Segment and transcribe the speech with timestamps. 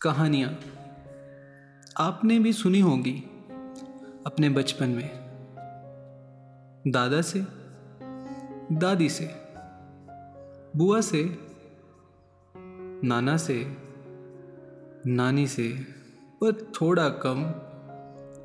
[0.00, 0.60] कहानियाँ।
[2.00, 3.16] आपने भी सुनी होगी
[4.26, 5.10] अपने बचपन में।
[6.86, 7.46] दादा से,
[8.72, 9.34] दादी से,
[10.76, 11.38] बुआ से,
[13.04, 13.76] नाना से,
[15.06, 15.68] नानी से,
[16.40, 17.44] पर थोड़ा कम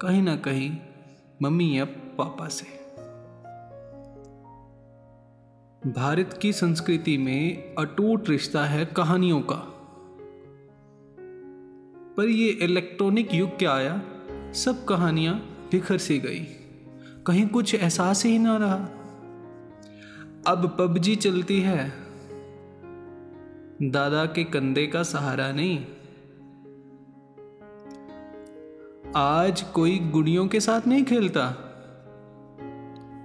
[0.02, 0.78] कहीं ना कहीं
[1.42, 2.66] मम्मी या पापा से।
[5.92, 9.73] भारत की संस्कृति में अटूट रिश्ता है कहानियों का।
[12.18, 14.02] पर ये इलेक्ट्रॉनिक युग क्या आया?
[14.54, 16.40] सब कहानियाँ बिखर सी गई।
[17.28, 18.76] कहीं कुछ एहसास ही ना रहा।
[20.48, 21.94] अब पबजी चलती है।
[23.82, 25.86] दादा के कंधे का सहारा नहीं।
[29.16, 31.48] आज कोई गुड़ियों के साथ नहीं खेलता।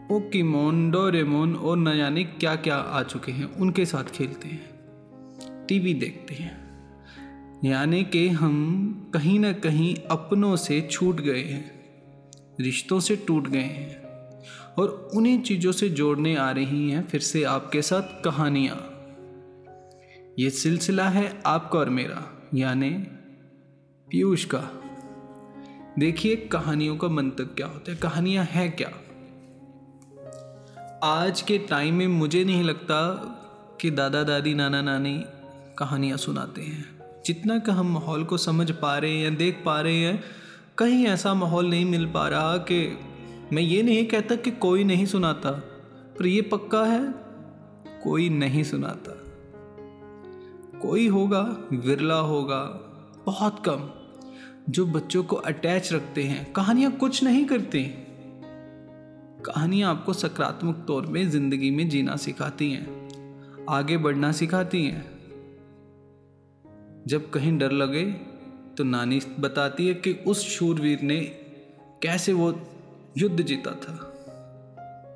[0.08, 4.70] पोकीमोन, डोरेमोन और न जाने क्या क्या आ चुके हैं, उनके साथ खेलते हैं।
[5.66, 6.67] टीवी देखते हैं।
[7.64, 11.70] यानी कि हम कहीं ना कहीं अपनों से छूट गए हैं,
[12.60, 17.42] रिश्तों से टूट गए हैं और उन्हीं चीज़ों से जोड़ने आ रही हैं फिर से
[17.44, 18.76] आपके साथ कहानियाँ।
[20.38, 22.22] ये सिलसिला है आपका और मेरा,
[22.54, 22.90] यानी
[24.08, 24.60] पीयूष का।
[25.98, 28.90] देखिए कहानियों का मंतक क्या होता है, कहानियाँ हैं क्या?
[31.04, 33.00] आज के टाइम में मुझे नहीं लगता
[33.80, 35.24] कि दादा दादी नाना नानी
[35.78, 36.97] कहानियाँ सुनाते हैं।
[37.28, 40.24] जितना का हम माहौल को समझ पा रहे हैं देख पा रहे हैं,
[40.78, 42.98] कहीं ऐसा माहौल नहीं मिल पा रहा कि
[43.52, 45.50] मैं ये नहीं कहता कि कोई नहीं सुनाता,
[46.18, 47.14] पर ये पक्का है,
[48.04, 49.12] कोई नहीं सुनाता।
[50.78, 51.40] कोई होगा,
[51.72, 52.60] विरला होगा,
[53.26, 53.90] बहुत कम,
[54.72, 57.84] जो बच्चों को अटैच रखते हैं, कहानियाँ कुछ नहीं करती।
[59.44, 65.17] कहानियाँ आपको सकारात्मक तौर में ज़िंदगी में जीना सिखाती हैं, आगे बढ़ना सिखाती हैं।
[67.08, 68.04] जब कहीं डर लगे
[68.76, 71.20] तो नानी बताती है कि उस शूरवीर ने
[72.02, 72.60] कैसे वो
[73.18, 73.94] युद्ध जीता था।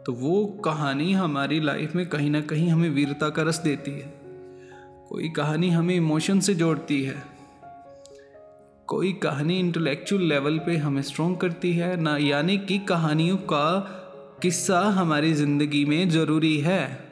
[0.07, 4.13] तो वो कहानी हमारी लाइफ में कहीं ना कहीं हमें वीरता का रस देती है।
[5.09, 7.23] कोई कहानी हमें इमोशन से जोड़ती है।
[8.87, 13.81] कोई कहानी इंटेलेक्चुअल लेवल पे हमें स्ट्रॉन्ग करती है। ना, यानी कि कहानियों का
[14.43, 17.05] किस्सा हमारी ज़िंदगी में ज़रूरी है।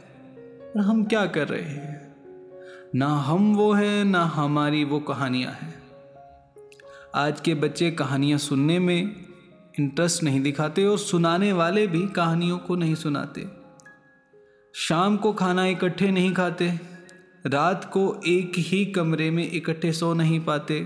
[0.77, 2.10] हम क्या कर रहे हैं?
[2.95, 5.75] ना हम वो हैं, ना हमारी वो कहानियाँ हैं।
[7.15, 9.15] आज के बच्चे कहानियाँ सुनने में
[9.81, 13.47] इंटरेस्ट नहीं दिखाते और सुनाने वाले भी कहानियों को नहीं सुनाते।
[14.75, 16.69] शाम को खाना इकट्ठे नहीं खाते,
[17.47, 20.81] रात को एक ही कमरे में इकट्ठे सो नहीं पाते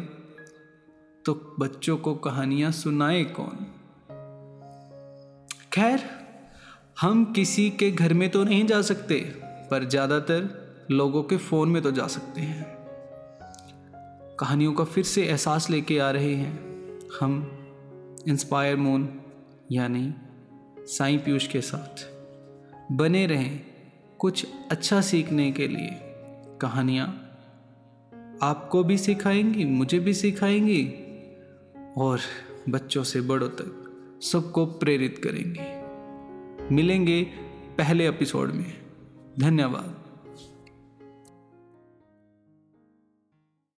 [1.25, 3.66] तो बच्चों को कहानियाँ सुनाए कौन?
[5.72, 6.04] खैर,
[7.00, 9.20] हम किसी के घर में तो नहीं जा सकते,
[9.70, 12.65] पर ज़्यादातर लोगों के फ़ोन में तो जा सकते हैं।
[14.41, 16.59] कहानियों का फिर से एहसास लेके आ रहे हैं।
[17.21, 17.59] हम,
[18.28, 19.21] इंस्पायर मून,
[19.73, 20.15] यानी
[20.78, 22.09] साई पीयूष के साथ,
[22.93, 23.61] बने रहें
[24.19, 25.91] कुछ अच्छा सीखने के लिए।
[26.61, 27.21] कहानियाँ
[28.43, 30.94] आपको भी सिखाएँगी, मुझे भी सिखाएँगी,
[31.99, 32.21] और
[32.69, 33.81] बच्चों से बड़ों तक
[34.23, 35.84] सबको प्रेरित करेंगी।
[36.75, 37.23] मिलेंगे
[37.78, 38.83] पहले एपिसोड में।
[39.41, 40.03] धन्यवाद।